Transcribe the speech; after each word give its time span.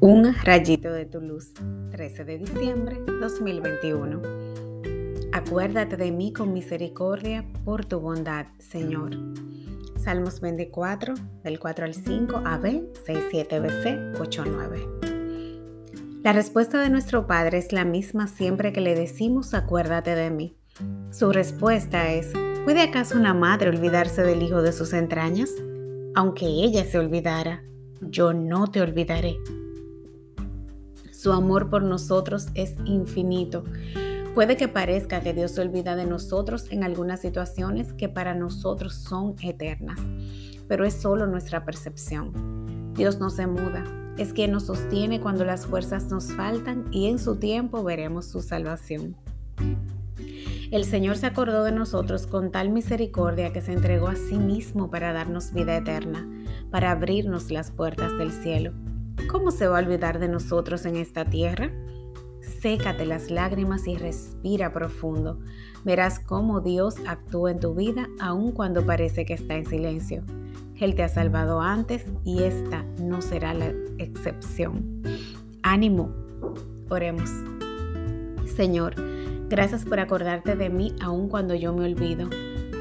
Un 0.00 0.34
rayito 0.44 0.92
de 0.92 1.06
tu 1.06 1.22
luz, 1.22 1.54
13 1.90 2.26
de 2.26 2.36
diciembre 2.36 3.00
2021. 3.18 4.20
Acuérdate 5.32 5.96
de 5.96 6.12
mí 6.12 6.34
con 6.34 6.52
misericordia 6.52 7.46
por 7.64 7.86
tu 7.86 8.00
bondad, 8.00 8.46
Señor. 8.58 9.16
Salmos 9.96 10.40
24, 10.40 11.14
del 11.42 11.58
4 11.58 11.86
al 11.86 11.94
5, 11.94 12.42
AB, 12.44 12.94
67 12.94 13.58
BC, 13.60 14.20
89. 14.20 14.86
La 16.22 16.34
respuesta 16.34 16.78
de 16.82 16.90
nuestro 16.90 17.26
Padre 17.26 17.56
es 17.56 17.72
la 17.72 17.86
misma 17.86 18.26
siempre 18.26 18.74
que 18.74 18.82
le 18.82 18.94
decimos 18.94 19.54
acuérdate 19.54 20.14
de 20.14 20.30
mí. 20.30 20.58
Su 21.10 21.32
respuesta 21.32 22.12
es, 22.12 22.34
¿puede 22.64 22.82
acaso 22.82 23.18
una 23.18 23.32
madre 23.32 23.70
olvidarse 23.70 24.22
del 24.22 24.42
hijo 24.42 24.60
de 24.60 24.72
sus 24.72 24.92
entrañas? 24.92 25.50
Aunque 26.14 26.44
ella 26.44 26.84
se 26.84 26.98
olvidara, 26.98 27.62
yo 28.02 28.34
no 28.34 28.66
te 28.66 28.82
olvidaré. 28.82 29.38
Su 31.26 31.32
amor 31.32 31.70
por 31.70 31.82
nosotros 31.82 32.46
es 32.54 32.76
infinito. 32.84 33.64
Puede 34.32 34.56
que 34.56 34.68
parezca 34.68 35.22
que 35.22 35.34
Dios 35.34 35.50
se 35.50 35.60
olvida 35.60 35.96
de 35.96 36.06
nosotros 36.06 36.66
en 36.70 36.84
algunas 36.84 37.20
situaciones 37.20 37.92
que 37.94 38.08
para 38.08 38.32
nosotros 38.32 38.94
son 38.94 39.34
eternas, 39.42 39.98
pero 40.68 40.84
es 40.84 40.94
solo 40.94 41.26
nuestra 41.26 41.64
percepción. 41.64 42.92
Dios 42.94 43.18
no 43.18 43.30
se 43.30 43.48
muda, 43.48 43.82
es 44.16 44.32
quien 44.34 44.52
nos 44.52 44.66
sostiene 44.66 45.20
cuando 45.20 45.44
las 45.44 45.66
fuerzas 45.66 46.04
nos 46.12 46.26
faltan 46.26 46.84
y 46.92 47.08
en 47.08 47.18
su 47.18 47.34
tiempo 47.40 47.82
veremos 47.82 48.26
su 48.26 48.40
salvación. 48.40 49.16
El 50.70 50.84
Señor 50.84 51.16
se 51.16 51.26
acordó 51.26 51.64
de 51.64 51.72
nosotros 51.72 52.28
con 52.28 52.52
tal 52.52 52.70
misericordia 52.70 53.52
que 53.52 53.62
se 53.62 53.72
entregó 53.72 54.06
a 54.06 54.14
sí 54.14 54.38
mismo 54.38 54.92
para 54.92 55.12
darnos 55.12 55.52
vida 55.52 55.76
eterna, 55.76 56.24
para 56.70 56.92
abrirnos 56.92 57.50
las 57.50 57.72
puertas 57.72 58.16
del 58.16 58.30
cielo. 58.30 58.74
¿Cómo 59.28 59.50
se 59.50 59.66
va 59.66 59.78
a 59.78 59.82
olvidar 59.82 60.18
de 60.18 60.28
nosotros 60.28 60.86
en 60.86 60.96
esta 60.96 61.24
tierra? 61.24 61.70
Sécate 62.60 63.06
las 63.06 63.30
lágrimas 63.30 63.86
y 63.86 63.96
respira 63.96 64.72
profundo. 64.72 65.40
Verás 65.84 66.20
cómo 66.20 66.60
Dios 66.60 66.96
actúa 67.06 67.50
en 67.50 67.60
tu 67.60 67.74
vida 67.74 68.08
aun 68.20 68.52
cuando 68.52 68.86
parece 68.86 69.24
que 69.24 69.34
está 69.34 69.54
en 69.54 69.66
silencio. 69.66 70.22
Él 70.78 70.94
te 70.94 71.02
ha 71.02 71.08
salvado 71.08 71.60
antes 71.60 72.04
y 72.24 72.42
esta 72.42 72.84
no 73.00 73.22
será 73.22 73.54
la 73.54 73.72
excepción. 73.98 75.02
Ánimo, 75.62 76.12
oremos. 76.88 77.30
Señor, 78.46 78.94
gracias 79.48 79.84
por 79.84 80.00
acordarte 80.00 80.54
de 80.54 80.70
mí 80.70 80.94
aun 81.00 81.28
cuando 81.28 81.54
yo 81.54 81.72
me 81.74 81.84
olvido. 81.84 82.28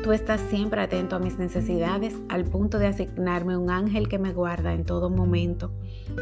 Tú 0.05 0.11
estás 0.11 0.39
siempre 0.51 0.81
atento 0.81 1.15
a 1.15 1.19
mis 1.19 1.39
necesidades 1.39 2.13
al 2.29 2.45
punto 2.45 2.77
de 2.77 2.85
asignarme 2.85 3.57
un 3.57 3.71
ángel 3.71 4.07
que 4.07 4.19
me 4.19 4.33
guarda 4.33 4.75
en 4.75 4.85
todo 4.85 5.09
momento. 5.09 5.71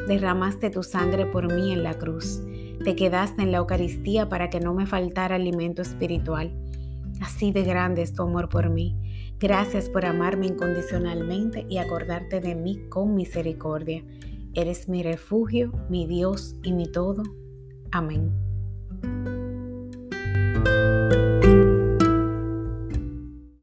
Derramaste 0.07 0.69
tu 0.69 0.83
sangre 0.83 1.25
por 1.25 1.53
mí 1.53 1.73
en 1.73 1.83
la 1.83 1.95
cruz. 1.95 2.41
Te 2.85 2.95
quedaste 2.95 3.41
en 3.41 3.51
la 3.51 3.57
Eucaristía 3.57 4.29
para 4.29 4.49
que 4.49 4.61
no 4.61 4.73
me 4.73 4.85
faltara 4.85 5.35
alimento 5.35 5.81
espiritual. 5.81 6.53
Así 7.19 7.51
de 7.51 7.63
grande 7.63 8.03
es 8.03 8.13
tu 8.13 8.23
amor 8.23 8.47
por 8.47 8.69
mí. 8.69 8.95
Gracias 9.37 9.89
por 9.89 10.05
amarme 10.05 10.47
incondicionalmente 10.47 11.65
y 11.67 11.77
acordarte 11.77 12.39
de 12.39 12.55
mí 12.55 12.87
con 12.87 13.15
misericordia. 13.15 14.01
Eres 14.53 14.87
mi 14.87 15.03
refugio, 15.03 15.73
mi 15.89 16.07
Dios 16.07 16.55
y 16.63 16.71
mi 16.71 16.89
todo. 16.89 17.23
Amén. 17.91 18.31